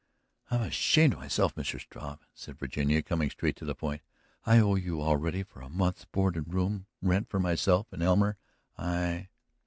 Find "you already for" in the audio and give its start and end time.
4.73-5.61